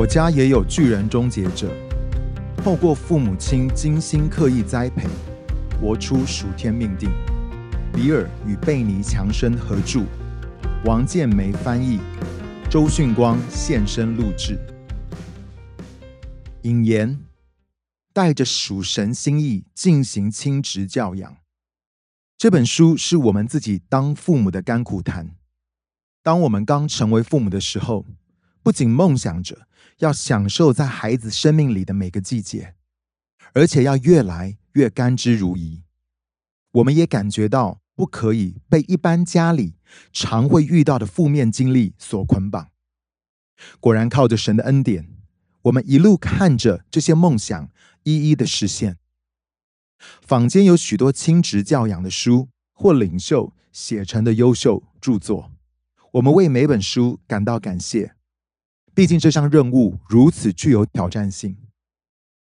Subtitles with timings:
[0.00, 1.70] 我家也有巨人终结者，
[2.56, 5.06] 透过父母亲精心刻意栽培，
[5.78, 7.10] 活出属天命定。
[7.92, 10.06] 比尔与贝尼强生合著，
[10.86, 12.00] 王建梅翻译，
[12.70, 14.58] 周训光现身录制。
[16.62, 17.20] 引言：
[18.14, 21.36] 带着属神心意进行亲职教养。
[22.38, 25.36] 这本书是我们自己当父母的甘苦谈。
[26.22, 28.06] 当我们刚成为父母的时候，
[28.62, 29.66] 不仅梦想着
[29.98, 32.74] 要享受在孩子生命里的每个季节，
[33.52, 35.82] 而且要越来越甘之如饴。
[36.72, 39.74] 我们也感觉到不可以被一般家里
[40.12, 42.70] 常会遇到的负面经历所捆绑。
[43.78, 45.08] 果然，靠着神的恩典，
[45.62, 47.70] 我们一路看着这些梦想
[48.04, 48.98] 一一的实现。
[50.22, 55.50] 坊间有许多亲职教养的书或领袖写成的优秀著作，
[56.12, 58.14] 我们为每本书感到感谢。
[59.00, 61.56] 毕竟这项任务如此具有挑战性，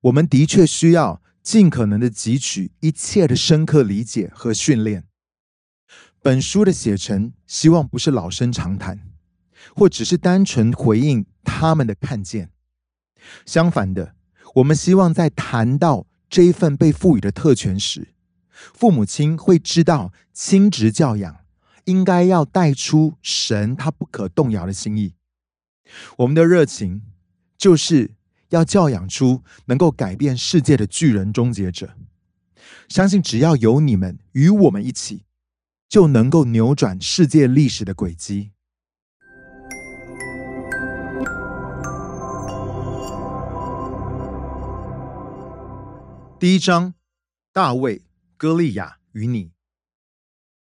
[0.00, 5.04] 我们的确需要尽可能的汲取一切的深刻理解和训练。
[6.20, 8.98] 本书的写成，希望不是老生常谈，
[9.76, 12.50] 或只是单纯回应他们的看见。
[13.46, 14.16] 相反的，
[14.56, 18.08] 我们希望在谈到这一份被赋予的特权时，
[18.74, 21.44] 父母亲会知道亲职教养
[21.84, 25.14] 应该要带出神他不可动摇的心意。
[26.18, 27.02] 我们的热情
[27.56, 28.12] 就是
[28.50, 31.96] 要教养出能够改变世界的巨人终结者。
[32.88, 35.24] 相信只要有你们与我们一起，
[35.88, 38.52] 就能够扭转世界历史的轨迹。
[46.38, 46.94] 第一章：
[47.52, 48.02] 大卫、
[48.36, 49.52] 歌利亚与你。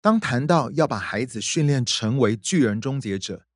[0.00, 3.46] 当谈到要把孩子训练成为巨人终结者。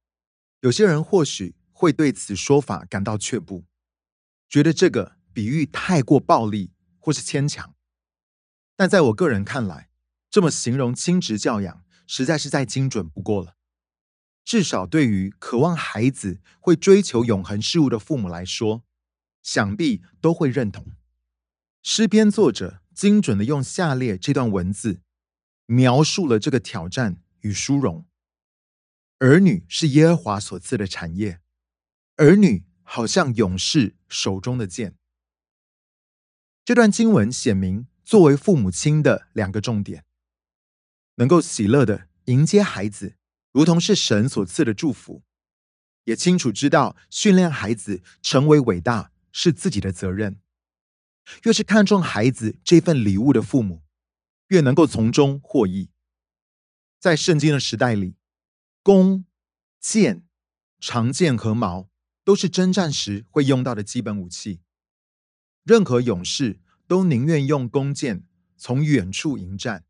[0.60, 3.64] 有些人或许会对此说法感到却步，
[4.48, 7.76] 觉得这个比喻太过暴力或是牵强。
[8.74, 9.88] 但在我个人看来，
[10.28, 13.54] 这么形容亲职教养实在是再精准不过了。
[14.44, 18.82] 至少对于渴望孩子会追求永恒事物的父母来说，
[19.42, 20.86] 想必都会认同。
[21.82, 25.02] 诗篇作者精准的用下列这段文字
[25.66, 28.07] 描述了这个挑战与殊荣。
[29.20, 31.40] 儿女是耶和华所赐的产业，
[32.16, 34.96] 儿女好像勇士手中的剑。
[36.64, 40.04] 这段经文显明，作为父母亲的两个重点：
[41.16, 43.16] 能够喜乐的迎接孩子，
[43.50, 45.24] 如同是神所赐的祝福；
[46.04, 50.40] 也清楚知道，训练孩子成为伟大是自己的责任。
[51.42, 53.82] 越是看重孩子这份礼物的父母，
[54.46, 55.90] 越能够从中获益。
[57.00, 58.17] 在圣经的时代里。
[58.88, 59.26] 弓、
[59.78, 60.26] 箭、
[60.80, 61.90] 长剑和矛
[62.24, 64.62] 都是征战时会用到的基本武器。
[65.62, 68.24] 任何勇士都宁愿用弓箭
[68.56, 69.84] 从远处迎战，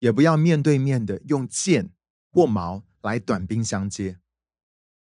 [0.00, 1.94] 也不要面对面的用剑
[2.30, 4.18] 或矛来短兵相接。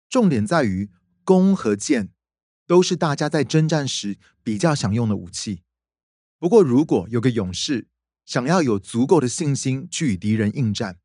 [0.08, 0.90] 重点在于，
[1.26, 2.14] 弓和箭
[2.66, 5.64] 都是大家在征战时比较想用的武器。
[6.40, 7.90] 不过，如果有个勇士
[8.24, 11.01] 想要有足够的信心去与敌人应战，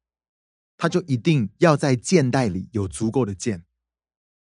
[0.76, 3.64] 他就一定要在箭袋里有足够的箭，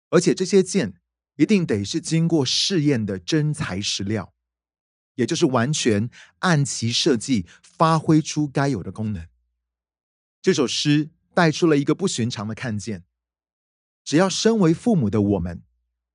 [0.10, 0.94] 而且这些箭
[1.36, 4.34] 一定得是经过试验的真材实料，
[5.16, 6.10] 也就是完全
[6.40, 9.28] 按其设计发挥出该有的功能。
[10.42, 13.04] 这首诗带出了一个不寻常的看见：
[14.04, 15.64] 只要身为父母的我们，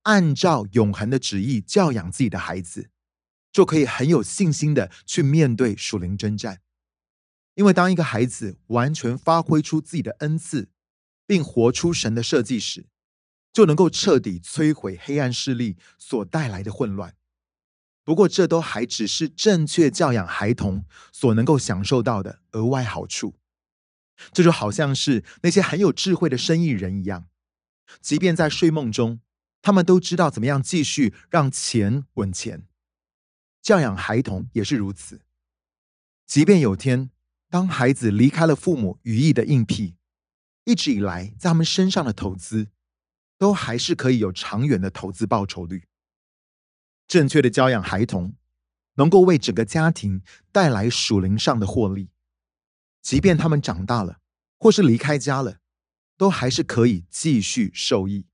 [0.03, 2.89] 按照永恒的旨意教养自己的孩子，
[3.51, 6.61] 就可以很有信心的去面对属灵征战。
[7.57, 10.69] 因为当一个孩子完全发挥出自己的恩赐，
[11.25, 12.85] 并活出神的设计时，
[13.51, 17.15] 就能够彻底摧毁黑暗势力所带来的混乱。
[18.03, 23.39] 不过，这都还只是正确教养孩童所能够享受到的额外好处。
[24.31, 27.27] 这就好像是那些很有智慧的生意人一样，
[27.99, 29.19] 即便在睡梦中，
[29.63, 32.67] 他们都知道怎么样继续让钱滚钱。
[33.63, 35.21] 教养孩童也是如此，
[36.27, 37.09] 即便有天。
[37.49, 39.95] 当孩子离开了父母羽翼的硬癖，
[40.65, 42.67] 一直以来在他们身上的投资，
[43.37, 45.87] 都还是可以有长远的投资报酬率。
[47.07, 48.35] 正确的教养孩童，
[48.95, 50.21] 能够为整个家庭
[50.51, 52.09] 带来属灵上的获利。
[53.01, 54.19] 即便他们长大了，
[54.59, 55.59] 或是离开家了，
[56.17, 58.26] 都还是可以继续受益。